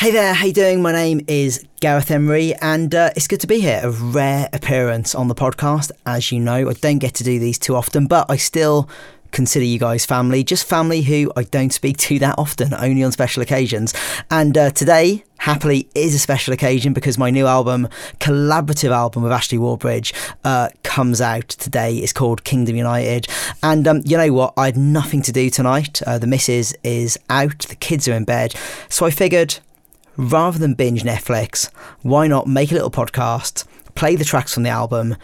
[0.00, 0.80] Hey there, how you doing?
[0.80, 3.82] My name is Gareth Emery, and uh, it's good to be here.
[3.84, 6.70] A rare appearance on the podcast, as you know.
[6.70, 8.88] I don't get to do these too often, but I still
[9.30, 13.12] consider you guys family, just family who I don't speak to that often, only on
[13.12, 13.92] special occasions.
[14.30, 17.86] And uh, today, happily, is a special occasion because my new album,
[18.20, 20.14] collaborative album with Ashley Wallbridge,
[20.44, 21.96] uh, comes out today.
[21.96, 23.26] It's called Kingdom United.
[23.62, 24.54] And um, you know what?
[24.56, 26.00] I had nothing to do tonight.
[26.06, 28.54] Uh, the missus is out, the kids are in bed.
[28.88, 29.58] So I figured
[30.20, 31.70] rather than binge Netflix,
[32.02, 35.16] why not make a little podcast, play the tracks from the album,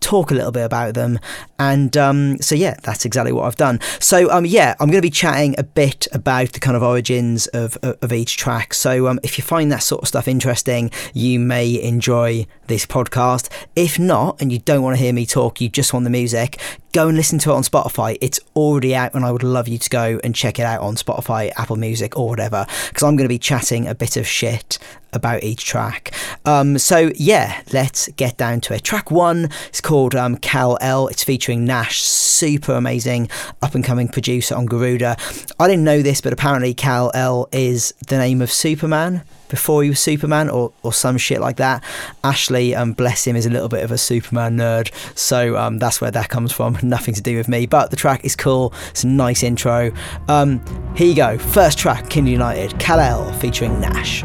[0.00, 1.18] talk a little bit about them.
[1.58, 3.80] And um, so, yeah, that's exactly what I've done.
[4.00, 7.48] So, um, yeah, I'm going to be chatting a bit about the kind of origins
[7.48, 8.72] of, of each track.
[8.72, 13.50] So, um, if you find that sort of stuff interesting, you may enjoy this podcast.
[13.76, 16.58] If not, and you don't want to hear me talk, you just want the music,
[16.92, 18.18] go and listen to it on Spotify.
[18.20, 20.96] It's already out, and I would love you to go and check it out on
[20.96, 24.78] Spotify, Apple Music, or whatever, because I'm going to be chatting a bit of shit
[25.12, 26.12] about each track.
[26.44, 28.84] Um, so, yeah, let's get down to it.
[28.84, 31.08] Track one is called um, Kal El.
[31.08, 33.28] It's featuring Nash, super amazing
[33.62, 35.16] up and coming producer on Garuda.
[35.58, 39.90] I didn't know this, but apparently Kal El is the name of Superman before he
[39.90, 41.84] was Superman or, or some shit like that.
[42.24, 46.00] Ashley, um, bless him, is a little bit of a Superman nerd, so um, that's
[46.00, 46.78] where that comes from.
[46.82, 48.72] Nothing to do with me, but the track is cool.
[48.90, 49.92] It's a nice intro.
[50.28, 50.62] Um,
[50.96, 51.38] here you go.
[51.38, 54.24] First track, Kingdom United, Kal El featuring Nash.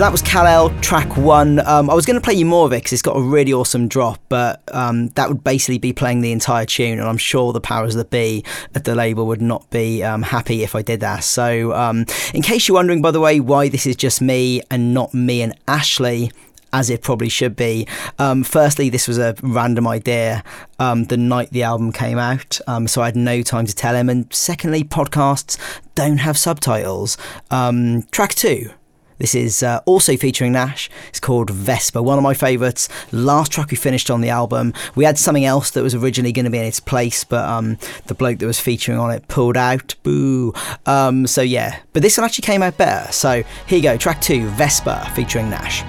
[0.00, 1.58] So that was Kal El track one.
[1.66, 3.52] Um, I was going to play you more of it because it's got a really
[3.52, 7.52] awesome drop, but um, that would basically be playing the entire tune, and I'm sure
[7.52, 8.42] the powers that be
[8.74, 11.22] at the label would not be um, happy if I did that.
[11.22, 14.94] So, um, in case you're wondering, by the way, why this is just me and
[14.94, 16.32] not me and Ashley,
[16.72, 17.86] as it probably should be.
[18.18, 20.42] Um, firstly, this was a random idea
[20.78, 23.94] um, the night the album came out, um, so I had no time to tell
[23.94, 24.08] him.
[24.08, 25.58] And secondly, podcasts
[25.94, 27.18] don't have subtitles.
[27.50, 28.70] Um, track two
[29.20, 30.90] this is uh, also featuring Nash.
[31.10, 32.88] It's called Vesper, one of my favourites.
[33.12, 34.72] Last track we finished on the album.
[34.96, 37.78] We had something else that was originally going to be in its place, but um,
[38.06, 39.94] the bloke that was featuring on it pulled out.
[40.02, 40.54] Boo.
[40.86, 43.12] Um, so yeah, but this one actually came out better.
[43.12, 45.84] So here you go, track two, Vesper featuring Nash.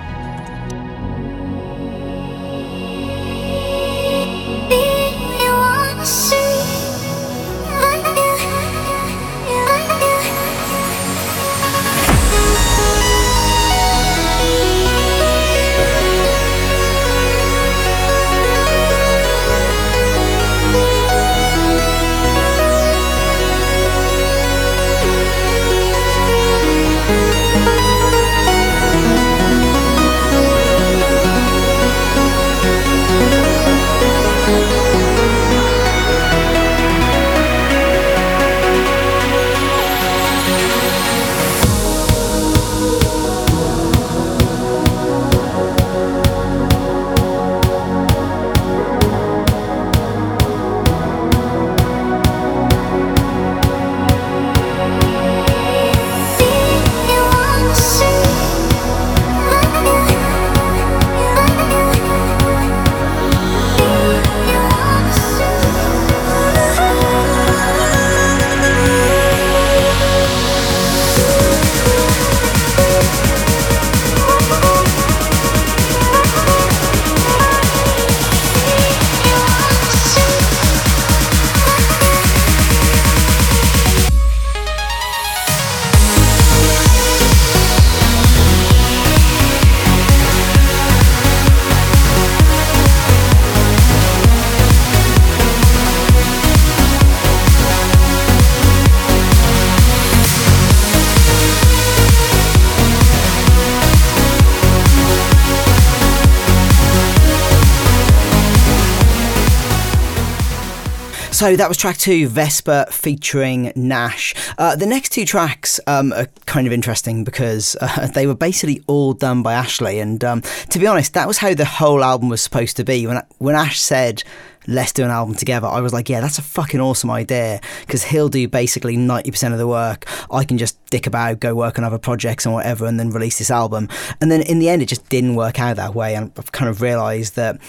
[111.41, 114.35] So that was track two, Vesper featuring Nash.
[114.59, 118.84] Uh, the next two tracks um, are kind of interesting because uh, they were basically
[118.85, 119.99] all done by Ashley.
[119.99, 123.08] And um, to be honest, that was how the whole album was supposed to be.
[123.08, 124.23] When, when Ash said,
[124.67, 125.67] let's do an album together.
[125.67, 129.58] I was like, yeah, that's a fucking awesome idea because he'll do basically 90% of
[129.58, 130.05] the work.
[130.32, 133.40] I can just dick about, go work on other projects and whatever, and then release
[133.40, 133.90] this album.
[134.22, 136.16] And then in the end, it just didn't work out that way.
[136.16, 137.59] And I've kind of realized that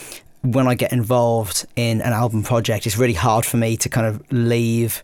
[0.43, 4.07] when I get involved in an album project, it's really hard for me to kind
[4.07, 5.03] of leave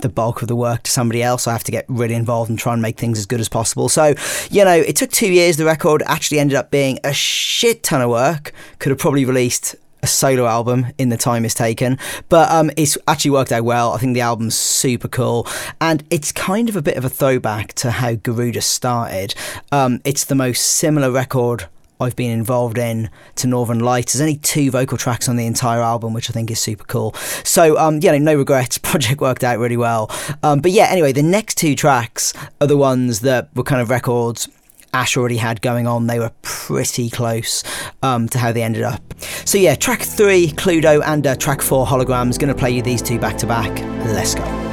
[0.00, 1.46] the bulk of the work to somebody else.
[1.46, 3.88] I have to get really involved and try and make things as good as possible.
[3.88, 4.14] So,
[4.50, 5.56] you know, it took two years.
[5.56, 8.52] The record actually ended up being a shit ton of work.
[8.78, 11.98] Could have probably released a solo album in the time it's taken,
[12.28, 13.92] but um, it's actually worked out well.
[13.92, 15.46] I think the album's super cool,
[15.80, 19.34] and it's kind of a bit of a throwback to how Garuda started.
[19.72, 21.66] Um, it's the most similar record
[22.00, 24.12] I've been involved in to Northern Lights.
[24.12, 27.14] There's only two vocal tracks on the entire album, which I think is super cool.
[27.44, 28.78] So, um, yeah, no regrets.
[28.86, 30.10] Project worked out really well.
[30.42, 33.90] Um, but yeah, anyway, the next two tracks are the ones that were kind of
[33.90, 34.48] records
[34.96, 36.06] Ash already had going on.
[36.06, 37.62] They were pretty close
[38.02, 39.02] um, to how they ended up.
[39.44, 42.38] So yeah, track three, Cluedo, and uh, track four, Holograms.
[42.38, 43.70] Going to play you these two back to back.
[44.06, 44.65] Let's go.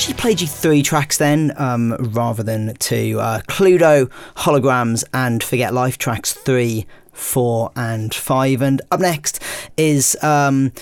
[0.00, 3.20] Actually played you three tracks then, um, rather than two.
[3.20, 8.62] Uh, Cluedo, Holograms, and Forget Life tracks three, four, and five.
[8.62, 9.42] And up next
[9.76, 10.72] is um,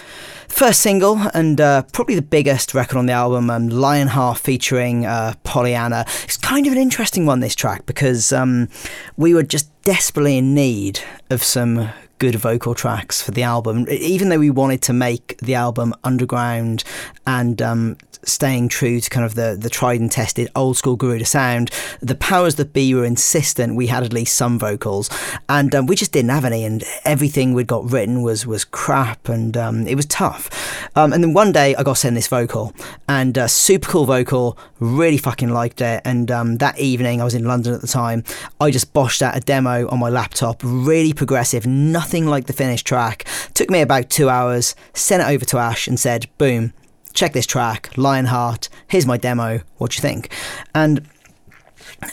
[0.47, 5.35] first single and uh, probably the biggest record on the album, um, Lionheart featuring uh,
[5.43, 6.05] Pollyanna.
[6.23, 8.69] It's kind of an interesting one, this track, because um,
[9.17, 13.87] we were just desperately in need of some good vocal tracks for the album.
[13.89, 16.85] Even though we wanted to make the album underground
[17.27, 21.25] and um, staying true to kind of the, the tried and tested old school Garuda
[21.25, 21.71] sound,
[22.01, 25.09] the powers that be were insistent we had at least some vocals,
[25.49, 29.29] and um, we just didn't have any, and everything we'd got written was was crap,
[29.29, 30.51] and um, it was tough.
[30.97, 32.75] Um, and then one day I got sent this vocal,
[33.09, 36.03] and uh, super cool vocal, really fucking liked it.
[36.05, 38.25] And um, that evening I was in London at the time,
[38.61, 42.87] I just boshed out a demo on my laptop, really progressive, nothing like the finished
[42.87, 43.25] track.
[43.55, 46.73] Took me about two hours, sent it over to Ash, and said, boom
[47.19, 50.33] check this track, Lionheart, here's my demo, what do you think?
[50.73, 51.09] And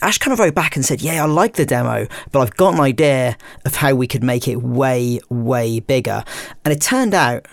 [0.02, 2.74] Ash kind of wrote back and said, Yeah, I like the demo, but I've got
[2.74, 6.24] an idea of how we could make it way, way bigger.
[6.64, 7.46] And it turned out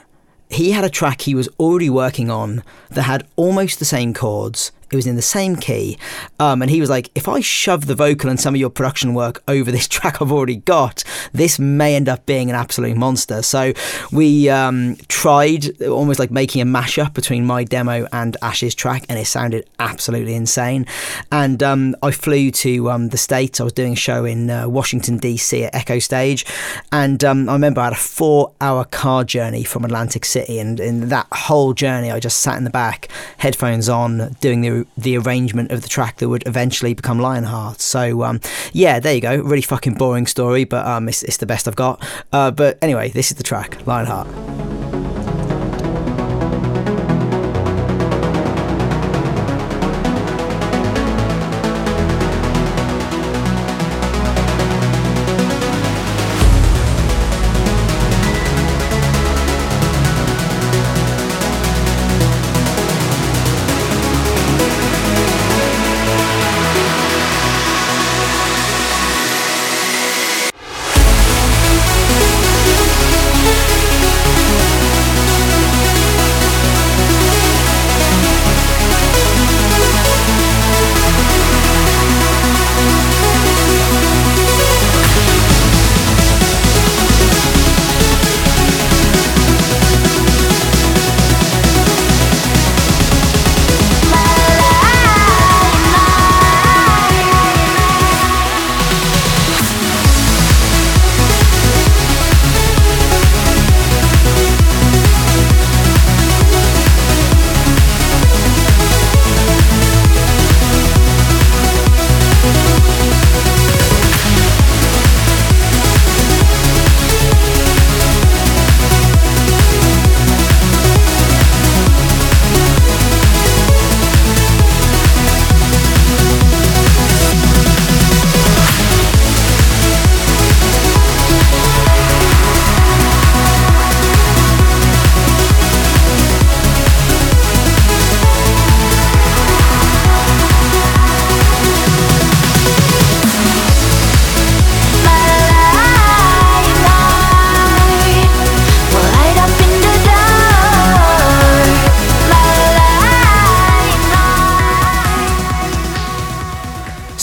[0.49, 4.73] he had a track he was already working on that had almost the same chords,
[4.93, 5.99] it was in the same key.
[6.39, 9.15] Um, and he was like, if I shove the vocal and some of your production
[9.15, 13.43] work over this track I've already got, this may end up being an absolute monster.
[13.43, 13.73] So
[14.13, 19.19] we um, tried almost like making a mashup between my demo and Ash's track, and
[19.19, 20.87] it sounded absolutely insane.
[21.31, 23.61] And um, I flew to um, the States.
[23.61, 25.65] I was doing a show in uh, Washington, D.C.
[25.65, 26.45] at Echostage.
[26.93, 30.59] And um, I remember I had a four hour car journey from Atlantic City.
[30.59, 33.09] And in that whole journey, I just sat in the back,
[33.39, 37.81] headphones on, doing the the arrangement of the track that would eventually become Lionheart.
[37.81, 38.41] So um,
[38.73, 39.37] yeah, there you go.
[39.37, 42.03] Really fucking boring story, but um, it's, it's the best I've got.
[42.33, 45.02] Uh, but anyway, this is the track, Lionheart.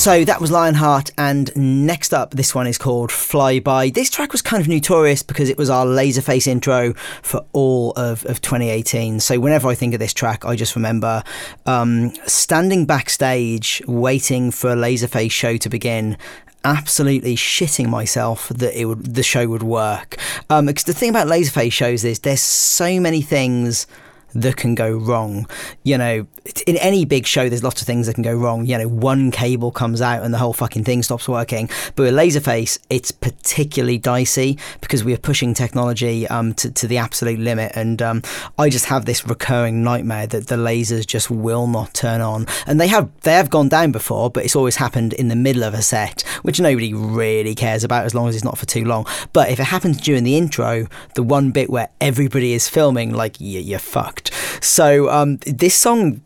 [0.09, 3.91] So that was Lionheart, and next up, this one is called Fly By.
[3.91, 8.25] This track was kind of notorious because it was our Laserface intro for all of,
[8.25, 9.19] of 2018.
[9.19, 11.23] So whenever I think of this track, I just remember
[11.67, 16.17] um, standing backstage waiting for a Laserface show to begin
[16.65, 20.17] absolutely shitting myself that it would the show would work.
[20.49, 23.85] Um, because the thing about Laserface shows is there's so many things
[24.33, 25.47] that can go wrong.
[25.83, 26.27] You know,
[26.67, 28.65] in any big show, there's lots of things that can go wrong.
[28.65, 31.69] You know, one cable comes out and the whole fucking thing stops working.
[31.95, 36.97] But with Laserface, it's particularly dicey because we are pushing technology um, to, to the
[36.97, 37.71] absolute limit.
[37.75, 38.21] And um,
[38.57, 42.45] I just have this recurring nightmare that the lasers just will not turn on.
[42.65, 45.63] And they have they have gone down before, but it's always happened in the middle
[45.63, 48.85] of a set, which nobody really cares about as long as it's not for too
[48.85, 49.05] long.
[49.33, 53.35] But if it happens during the intro, the one bit where everybody is filming, like
[53.39, 54.18] you're fucked.
[54.61, 56.21] So um, this song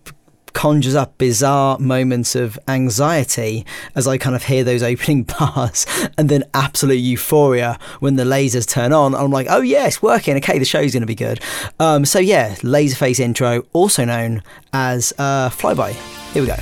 [0.53, 5.85] conjures up bizarre moments of anxiety as I kind of hear those opening bars
[6.17, 9.15] and then absolute euphoria when the lasers turn on.
[9.15, 10.37] I'm like, oh yeah, it's working.
[10.37, 11.39] Okay, the show's going to be good.
[11.79, 15.93] Um, so yeah, Laserface intro, also known as uh, Flyby.
[16.33, 16.55] Here we go.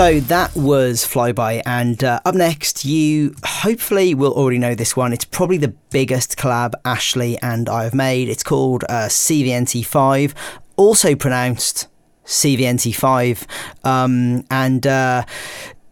[0.00, 5.12] So that was Flyby, and uh, up next, you hopefully will already know this one.
[5.12, 8.30] It's probably the biggest collab Ashley and I have made.
[8.30, 10.32] It's called uh, CVNT5,
[10.76, 11.86] also pronounced
[12.24, 13.46] CVNT5,
[13.84, 15.26] um, and uh,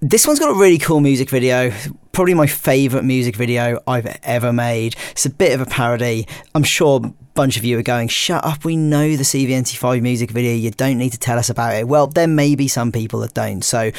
[0.00, 1.70] this one's got a really cool music video
[2.18, 4.96] probably my favourite music video I've ever made.
[5.12, 6.26] It's a bit of a parody.
[6.52, 10.52] I'm sure bunch of you are going, shut up, we know the CVNT5 music video,
[10.56, 11.86] you don't need to tell us about it.
[11.86, 13.62] Well, there may be some people that don't.
[13.62, 13.92] So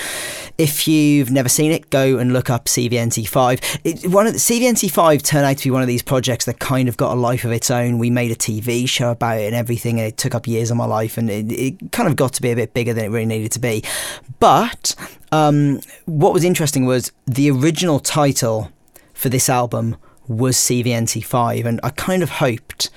[0.57, 3.79] if you've never seen it, go and look up CVNT5.
[3.85, 6.89] It, one of the, CVNT5 turned out to be one of these projects that kind
[6.89, 7.97] of got a life of its own.
[7.97, 10.75] We made a TV show about it and everything, and it took up years of
[10.75, 13.07] my life, and it, it kind of got to be a bit bigger than it
[13.07, 13.85] really needed to be.
[14.41, 14.95] But
[15.31, 18.69] um, what was interesting was the original title
[19.13, 19.95] for this album
[20.27, 22.89] was CVNT5, and I kind of hoped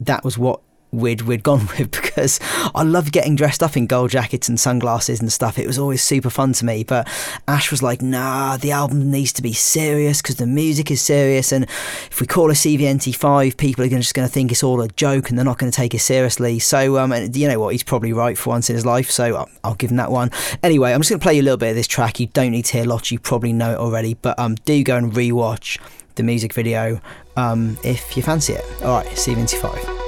[0.00, 2.40] that was what we'd we'd gone with because
[2.74, 5.58] I love getting dressed up in gold jackets and sunglasses and stuff.
[5.58, 6.84] It was always super fun to me.
[6.84, 7.08] But
[7.46, 11.52] Ash was like, "Nah, the album needs to be serious because the music is serious,
[11.52, 14.88] and if we call a CVNT5, people are just going to think it's all a
[14.88, 17.72] joke and they're not going to take it seriously." So, um, and you know what?
[17.72, 19.10] He's probably right for once in his life.
[19.10, 20.30] So I'll, I'll give him that one.
[20.62, 22.20] Anyway, I'm just going to play you a little bit of this track.
[22.20, 23.10] You don't need to hear lots.
[23.10, 25.78] You probably know it already, but um, do go and rewatch
[26.18, 27.00] the music video
[27.38, 28.64] um, if you fancy it.
[28.82, 30.07] All right, CVNT5.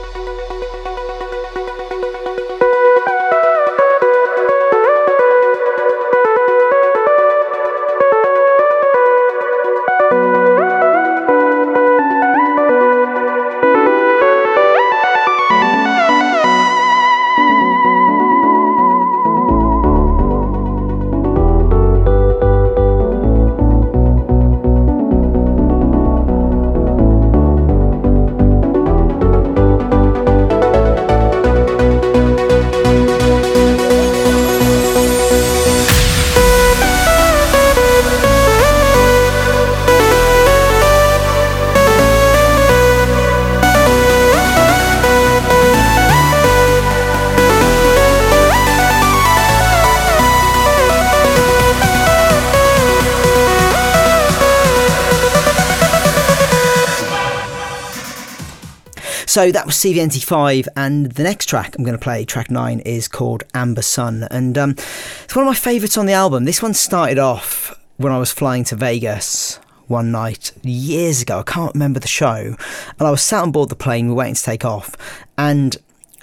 [59.31, 63.07] So that was CVNT5, and the next track I'm going to play, track nine, is
[63.07, 66.47] called Amber Sun, and um, it's one of my favourites on the album.
[66.47, 71.38] This one started off when I was flying to Vegas one night years ago.
[71.38, 72.57] I can't remember the show,
[72.99, 74.07] and I was sat on board the plane.
[74.07, 74.97] We were waiting to take off,
[75.38, 75.77] and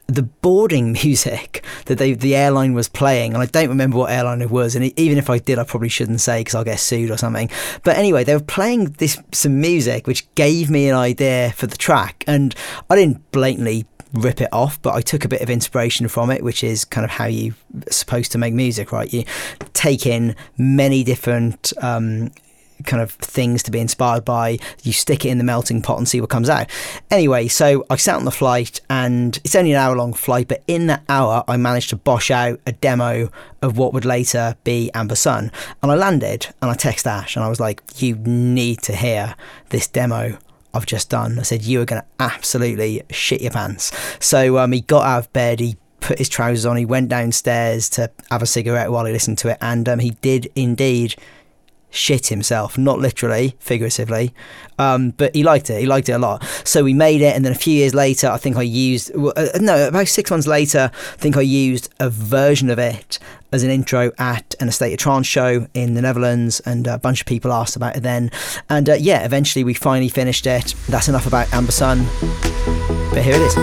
[0.08, 4.41] the boarding music that they, the airline was playing, and I don't remember what airline
[4.41, 7.12] it was, and even if I did, I probably shouldn't say because I'll get sued
[7.12, 7.50] or something.
[7.84, 11.78] But anyway, they were playing this some music which gave me an idea for the
[11.78, 12.56] track, and
[12.89, 16.43] I didn't blatantly rip it off, but I took a bit of inspiration from it,
[16.43, 17.54] which is kind of how you're
[17.89, 19.12] supposed to make music, right?
[19.12, 19.26] You
[19.74, 22.32] take in many different um,
[22.86, 24.60] kind of things to be inspired by.
[24.84, 26.70] You stick it in the melting pot and see what comes out.
[27.12, 30.63] Anyway, so I sat on the flight and it's only an hour long flight, but
[30.68, 33.30] in that hour, I managed to bosh out a demo
[33.62, 35.52] of what would later be Amber Sun.
[35.82, 39.36] And I landed and I texted Ash and I was like, You need to hear
[39.70, 40.38] this demo.
[40.74, 41.40] I've just done.
[41.40, 43.92] I said, You are going to absolutely shit your pants.
[44.20, 47.90] So um, he got out of bed, he put his trousers on, he went downstairs
[47.90, 51.16] to have a cigarette while he listened to it, and um, he did indeed
[51.89, 54.34] shit himself, not literally, figuratively,
[54.78, 55.80] um, but he liked it.
[55.80, 56.43] He liked it a lot.
[56.63, 59.50] So we made it, and then a few years later, I think I used uh,
[59.60, 63.19] no, about six months later, I think I used a version of it
[63.52, 67.21] as an intro at A State of Trance show in the Netherlands, and a bunch
[67.21, 68.32] of people asked about it then.
[68.69, 70.76] And uh, yeah, eventually we finally finished it.
[70.89, 72.06] That's enough about Amber Sun,
[73.12, 73.56] but here it is.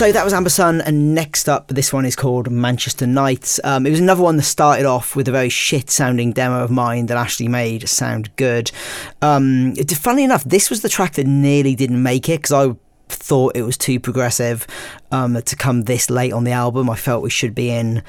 [0.00, 3.60] So that was Amber Sun, and next up, this one is called Manchester Nights.
[3.64, 6.70] Um, it was another one that started off with a very shit sounding demo of
[6.70, 8.72] mine that Ashley made sound good.
[9.20, 12.74] Um, it, funnily enough, this was the track that nearly didn't make it because I
[13.10, 14.66] thought it was too progressive
[15.12, 16.88] um, to come this late on the album.
[16.88, 18.02] I felt we should be in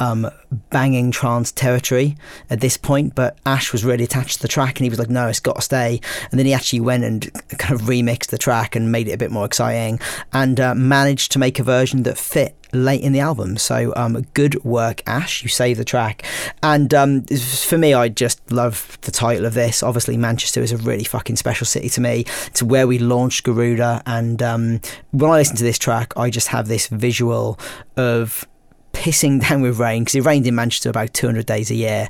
[0.00, 0.28] um,
[0.70, 2.16] banging trance territory
[2.48, 5.10] at this point, but Ash was really attached to the track and he was like,
[5.10, 6.00] no, it's got to stay.
[6.30, 9.18] And then he actually went and kind of remixed the track and made it a
[9.18, 10.00] bit more exciting
[10.32, 13.56] and uh, managed to make a version that fit late in the album.
[13.56, 15.42] So um, good work, Ash.
[15.42, 16.24] You saved the track.
[16.62, 19.82] And um, for me, I just love the title of this.
[19.82, 22.24] Obviously, Manchester is a really fucking special city to me.
[22.46, 24.02] It's where we launched Garuda.
[24.06, 27.58] And um, when I listen to this track, I just have this visual
[27.96, 28.46] of
[28.92, 32.08] pissing down with rain because it rained in Manchester about 200 days a year.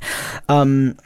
[0.49, 0.97] Um,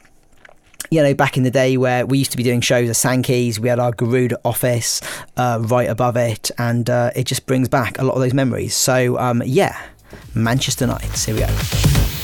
[0.90, 3.58] you know, back in the day where we used to be doing shows at Sankey's,
[3.58, 5.00] we had our Garuda office
[5.36, 8.76] uh, right above it, and uh, it just brings back a lot of those memories.
[8.76, 9.76] So, um, yeah,
[10.34, 12.15] Manchester Nights, here we go.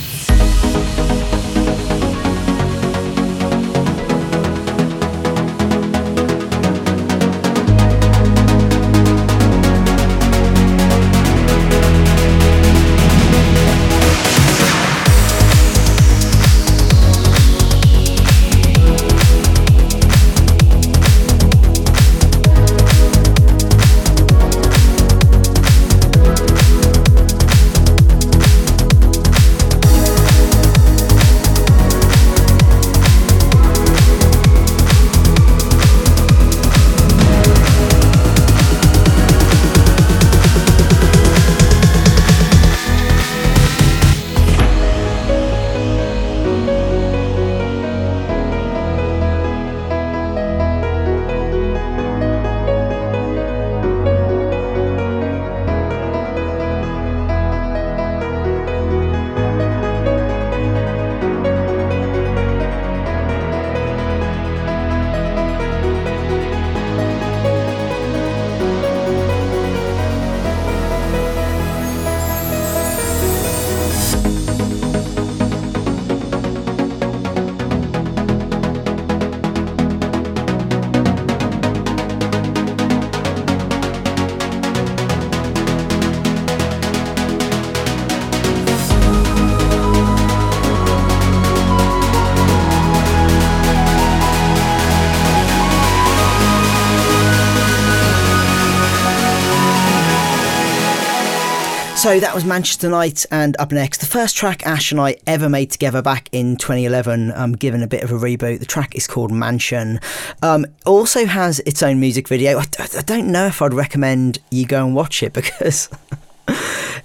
[102.13, 105.49] So that was Manchester Night, and up next, the first track Ash and I ever
[105.49, 108.59] made together back in 2011, um, given a bit of a reboot.
[108.59, 109.99] The track is called Mansion.
[110.43, 112.59] Um, also has its own music video.
[112.59, 115.89] I, I don't know if I'd recommend you go and watch it because.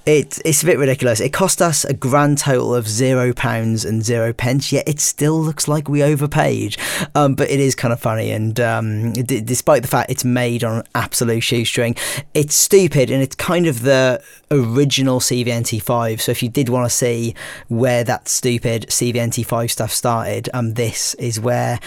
[0.08, 1.20] It, it's a bit ridiculous.
[1.20, 5.38] It cost us a grand total of zero pounds and zero pence, yet it still
[5.38, 6.78] looks like we overpaid.
[7.13, 10.63] Um, but it is kind of funny, and um, d- despite the fact it's made
[10.63, 11.96] on absolute shoestring,
[12.34, 16.22] it's stupid and it's kind of the original CVNT5.
[16.22, 17.36] So if you did want to see
[17.67, 21.80] where that stupid CVNT5 stuff started, um, this is where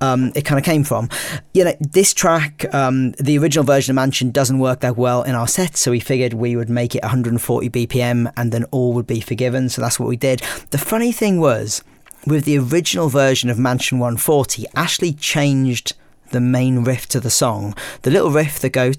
[0.00, 1.08] um, it kind of came from.
[1.52, 5.34] You know, this track, um, the original version of Mansion doesn't work that well in
[5.34, 9.06] our set, so we figured we would make it 140 BPM and then all would
[9.06, 9.68] be forgiven.
[9.68, 10.40] So that's what we did.
[10.70, 11.82] The funny thing was,
[12.26, 15.94] with the original version of Mansion 140, Ashley changed
[16.30, 18.96] the main riff to the song, the little riff that goes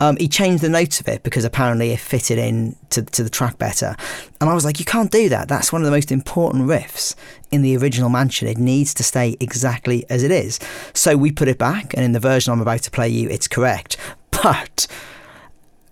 [0.00, 3.28] um, he changed the notes of it because apparently it fitted in to, to the
[3.30, 3.96] track better.
[4.40, 5.48] And I was like, you can't do that.
[5.48, 7.14] That's one of the most important riffs
[7.50, 8.48] in the original Mansion.
[8.48, 10.58] It needs to stay exactly as it is.
[10.94, 13.46] So we put it back, and in the version I'm about to play you, it's
[13.48, 13.96] correct.
[14.30, 14.86] But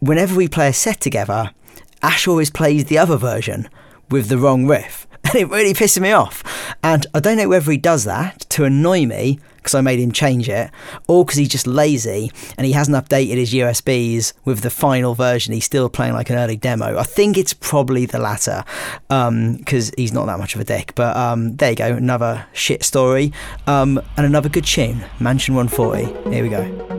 [0.01, 1.51] whenever we play a set together,
[2.03, 3.69] Ash always plays the other version
[4.11, 5.07] with the wrong riff.
[5.25, 6.43] And it really pisses me off.
[6.83, 10.11] And I don't know whether he does that to annoy me because I made him
[10.11, 10.71] change it,
[11.07, 15.53] or because he's just lazy and he hasn't updated his USBs with the final version.
[15.53, 16.97] He's still playing like an early demo.
[16.97, 18.65] I think it's probably the latter
[19.09, 20.95] because um, he's not that much of a dick.
[20.95, 23.33] But um, there you go, another shit story
[23.67, 26.31] um, and another good tune Mansion 140.
[26.31, 26.98] Here we go.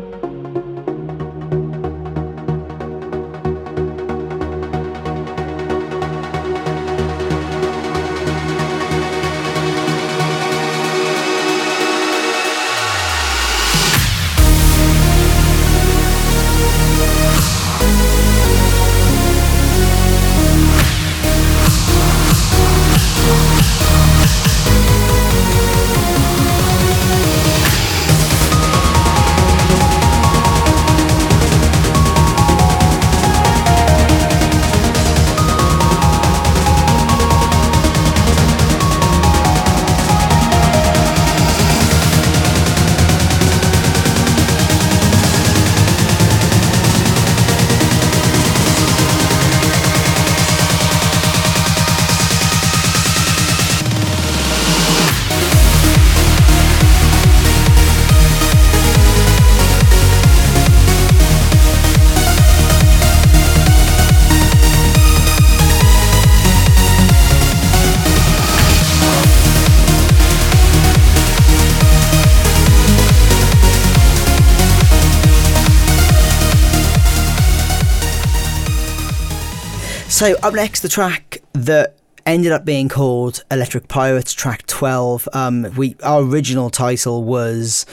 [80.19, 85.29] So up next, the track that ended up being called Electric Pirates, track twelve.
[85.31, 87.85] Um, we our original title was.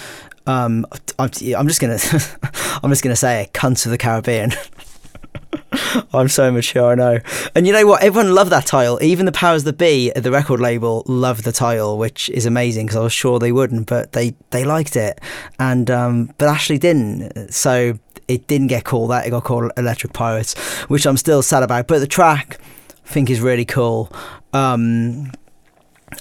[0.45, 0.87] Um,
[1.21, 2.01] I'm, I'm just gonna,
[2.83, 4.51] I'm just gonna say "Cunts of the Caribbean."
[6.12, 7.21] I'm so mature, I know.
[7.55, 8.03] And you know what?
[8.03, 9.01] Everyone loved that title.
[9.01, 12.87] Even the powers that be at the record label loved the title, which is amazing
[12.87, 15.21] because I was sure they wouldn't, but they they liked it,
[15.61, 17.55] and um, but Ashley didn't.
[17.55, 19.27] So it didn't get called that.
[19.27, 20.59] It got called Electric Pirates,
[20.89, 21.87] which I'm still sad about.
[21.87, 22.59] But the track,
[23.05, 24.12] I think, is really cool.
[24.53, 25.33] Um,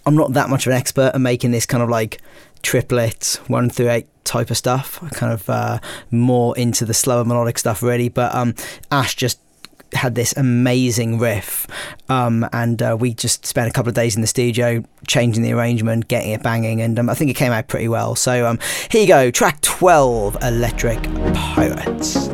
[0.06, 2.22] I'm not that much of an expert at making this kind of like
[2.62, 5.00] triplet one through eight type of stuff.
[5.12, 5.80] kind of uh,
[6.12, 8.10] more into the slower melodic stuff, really.
[8.10, 8.56] But um,
[8.92, 9.40] Ash just
[9.96, 11.68] had this amazing riff,
[12.10, 15.54] um, and uh, we just spent a couple of days in the studio changing the
[15.54, 18.16] arrangement, getting it banging, and um, I think it came out pretty well.
[18.16, 21.02] So um, here you go, track 12, Electric
[21.34, 22.30] Pirates.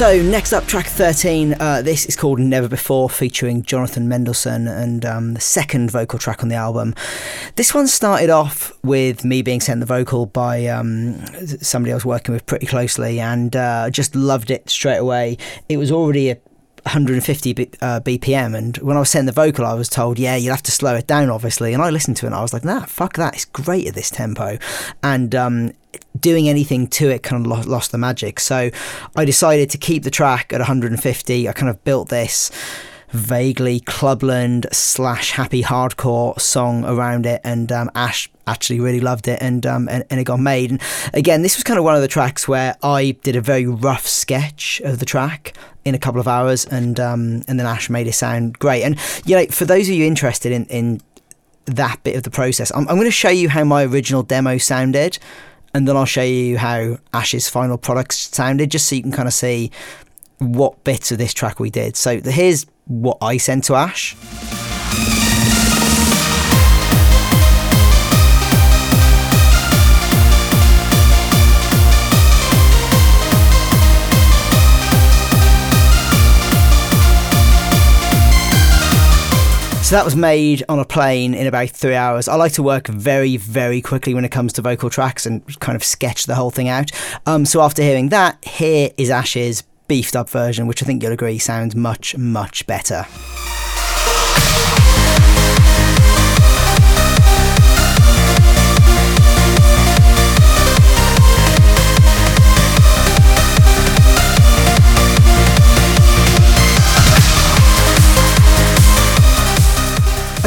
[0.00, 1.56] So, next up, track 13.
[1.60, 6.42] Uh, this is called Never Before, featuring Jonathan Mendelsohn and um, the second vocal track
[6.42, 6.94] on the album.
[7.56, 11.22] This one started off with me being sent the vocal by um,
[11.60, 15.36] somebody I was working with pretty closely and uh, just loved it straight away.
[15.68, 16.36] It was already a
[16.84, 18.56] 150 B, uh, BPM.
[18.56, 20.94] And when I was sent the vocal, I was told, yeah, you'll have to slow
[20.94, 21.74] it down, obviously.
[21.74, 23.34] And I listened to it and I was like, nah, fuck that.
[23.34, 24.56] It's great at this tempo.
[25.02, 25.72] And um,
[26.18, 28.40] doing anything to it kind of lost, the magic.
[28.40, 28.70] So
[29.16, 31.48] I decided to keep the track at 150.
[31.48, 32.50] I kind of built this
[33.10, 39.40] vaguely clubland slash happy hardcore song around it and um, ash actually really loved it
[39.42, 40.80] and, um, and and it got made and
[41.12, 44.06] again this was kind of one of the tracks where i did a very rough
[44.06, 48.06] sketch of the track in a couple of hours and um, and then ash made
[48.06, 51.00] it sound great and you know for those of you interested in in
[51.66, 54.56] that bit of the process i'm, I'm going to show you how my original demo
[54.58, 55.18] sounded
[55.74, 59.28] and then I'll show you how Ash's final product sounded, just so you can kind
[59.28, 59.70] of see
[60.38, 61.96] what bits of this track we did.
[61.96, 64.16] So here's what I sent to Ash.
[79.90, 82.28] So that was made on a plane in about three hours.
[82.28, 85.74] I like to work very, very quickly when it comes to vocal tracks and kind
[85.74, 86.92] of sketch the whole thing out.
[87.26, 91.10] Um, so after hearing that, here is Ash's beefed up version, which I think you'll
[91.10, 93.04] agree sounds much, much better.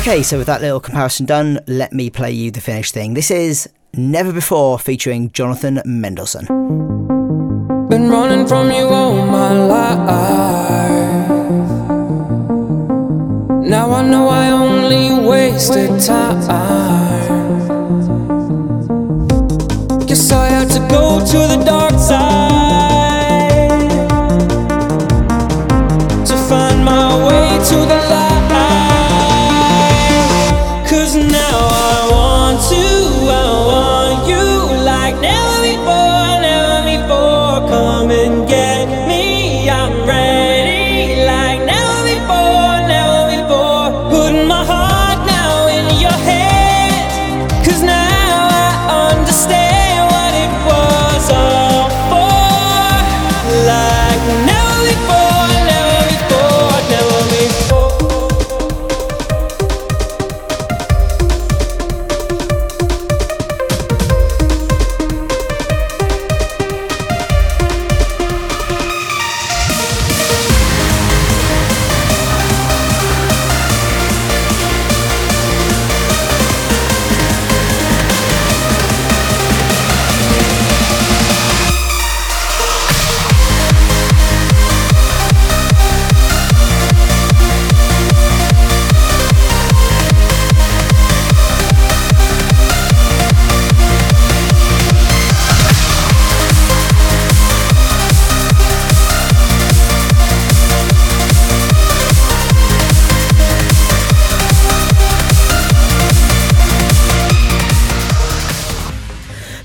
[0.05, 3.13] Okay, so with that little comparison done, let me play you the finished thing.
[3.13, 6.45] This is Never Before featuring Jonathan Mendelsohn.
[7.87, 11.29] Been running from you all my life.
[13.65, 17.59] Now I know I only wasted time.
[20.05, 21.82] Guess I had to go to the dark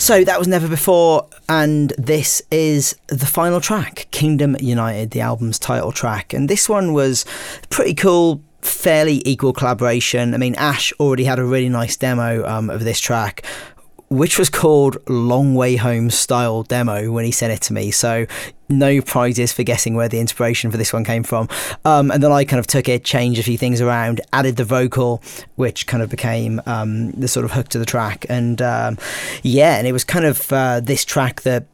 [0.09, 5.59] So that was Never Before, and this is the final track, Kingdom United, the album's
[5.59, 6.33] title track.
[6.33, 7.27] And this one was
[7.69, 10.33] pretty cool, fairly equal collaboration.
[10.33, 13.45] I mean, Ash already had a really nice demo um, of this track.
[14.11, 17.91] Which was called Long Way Home Style Demo when he sent it to me.
[17.91, 18.27] So,
[18.69, 21.49] no prizes for guessing where the inspiration for this one came from.
[21.85, 24.65] Um, and then I kind of took it, changed a few things around, added the
[24.65, 25.23] vocal,
[25.57, 28.25] which kind of became um, the sort of hook to the track.
[28.29, 28.99] And um,
[29.43, 31.67] yeah, and it was kind of uh, this track that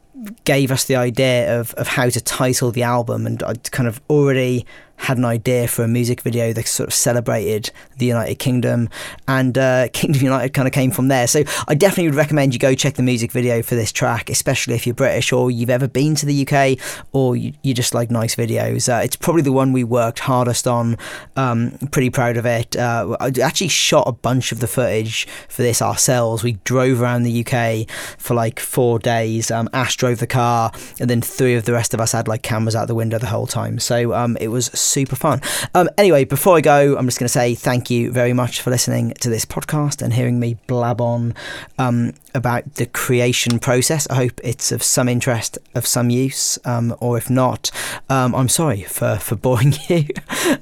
[0.45, 3.27] gave us the idea of, of how to title the album.
[3.27, 4.65] And I'd kind of already
[4.97, 8.89] had an idea for a music video that sort of celebrated the United Kingdom,
[9.27, 11.27] and uh, Kingdom United kind of came from there.
[11.27, 14.75] So I definitely would recommend you go check the music video for this track, especially
[14.75, 16.79] if you're British or you've ever been to the UK
[17.11, 18.91] or you, you just like nice videos.
[18.91, 20.97] Uh, it's probably the one we worked hardest on.
[21.35, 22.75] Um, pretty proud of it.
[22.75, 26.43] Uh, I actually shot a bunch of the footage for this ourselves.
[26.43, 29.51] We drove around the UK for like four days.
[29.51, 32.41] Um, Ash drove the car, and then three of the rest of us had like
[32.41, 33.79] cameras out the window the whole time.
[33.79, 35.41] So um, it was super fun.
[35.73, 38.69] Um, anyway, before I go, I'm just going to say thank you very much for
[38.69, 41.33] listening to this podcast and hearing me blab on.
[41.77, 44.07] Um, about the creation process.
[44.09, 47.71] I hope it's of some interest, of some use, um, or if not,
[48.09, 50.05] um, I'm sorry for, for boring you.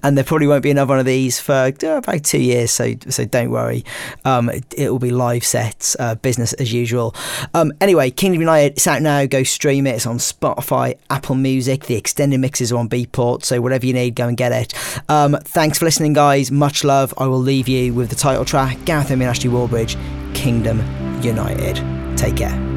[0.03, 1.53] and there probably won't be another one of these for
[1.83, 3.83] uh, about two years, so so don't worry.
[4.23, 7.15] Um, it, it, will be live sets, uh, business as usual.
[7.53, 9.25] Um, anyway, Kingdom United, it's out now.
[9.25, 9.95] Go stream it.
[9.95, 11.85] It's on Spotify, Apple Music.
[11.85, 14.73] The extended mixes are on Beatport, so whatever you need, go and get it.
[15.09, 16.51] Um, thanks for listening, guys.
[16.51, 17.13] Much love.
[17.17, 19.97] I will leave you with the title track, Gareth and Ashley Wallbridge,
[20.35, 21.81] Kingdom United.
[22.17, 22.72] Take care.